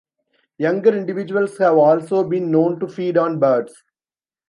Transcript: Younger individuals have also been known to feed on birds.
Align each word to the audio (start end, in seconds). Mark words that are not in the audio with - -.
Younger 0.57 0.97
individuals 0.97 1.59
have 1.59 1.75
also 1.75 2.23
been 2.23 2.49
known 2.49 2.79
to 2.79 2.87
feed 2.87 3.19
on 3.19 3.37
birds. 3.37 3.83